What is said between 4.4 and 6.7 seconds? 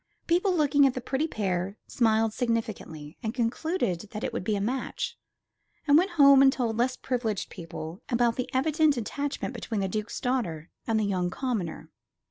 be a match, and went home and